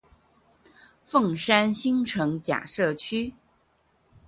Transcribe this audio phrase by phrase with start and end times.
[1.03, 3.35] 鳳山新城甲社區